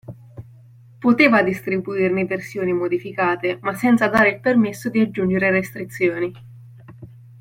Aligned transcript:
Poteva 0.99 1.43
distribuirne 1.43 2.25
versioni 2.25 2.73
modificate, 2.73 3.59
ma 3.61 3.75
senza 3.75 4.07
dare 4.07 4.29
il 4.29 4.39
permesso 4.39 4.89
di 4.89 4.99
aggiungere 4.99 5.51
restrizioni. 5.51 6.33